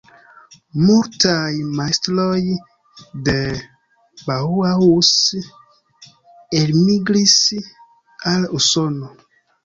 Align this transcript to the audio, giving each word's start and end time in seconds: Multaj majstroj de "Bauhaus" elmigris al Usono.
Multaj 0.83 1.49
majstroj 1.79 2.37
de 3.27 3.35
"Bauhaus" 4.29 5.11
elmigris 6.61 7.35
al 8.33 8.49
Usono. 8.61 9.11